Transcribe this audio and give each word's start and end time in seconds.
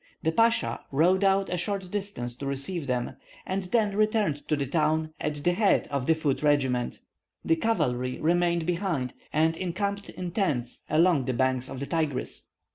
The 0.23 0.31
Pasha 0.31 0.79
rode 0.91 1.23
out 1.23 1.51
a 1.51 1.57
short 1.57 1.91
distance 1.91 2.35
to 2.37 2.47
receive 2.47 2.87
them, 2.87 3.17
and 3.45 3.65
then 3.65 3.95
returned 3.95 4.47
to 4.47 4.55
the 4.55 4.65
town 4.65 5.13
at 5.19 5.43
the 5.43 5.51
head 5.53 5.87
of 5.91 6.07
the 6.07 6.15
foot 6.15 6.41
regiments. 6.41 6.97
The 7.45 7.57
cavalry 7.57 8.19
remained 8.19 8.65
behind, 8.65 9.13
and 9.31 9.55
encamped 9.55 10.09
in 10.09 10.31
tents 10.31 10.81
along 10.89 11.25
the 11.25 11.33
banks 11.33 11.69
of 11.69 11.79
the 11.79 11.85
Tigris. 11.85 12.47